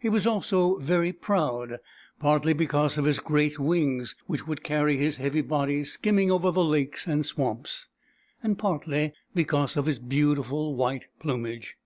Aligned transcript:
He 0.00 0.08
was 0.08 0.26
also 0.26 0.78
very 0.78 1.12
proud, 1.12 1.80
partly 2.18 2.54
because 2.54 2.96
of 2.96 3.04
his 3.04 3.18
great 3.18 3.58
wings, 3.58 4.14
which 4.26 4.46
would 4.46 4.64
carry 4.64 4.96
his 4.96 5.18
heavy 5.18 5.42
body 5.42 5.84
skimming 5.84 6.30
over 6.30 6.50
the 6.50 6.64
lakes 6.64 7.06
and 7.06 7.26
swamps, 7.26 7.86
and 8.42 8.58
partly 8.58 9.12
because 9.34 9.76
of 9.76 9.84
his 9.84 9.98
beautiful 9.98 10.74
white 10.74 11.08
plumage. 11.20 11.76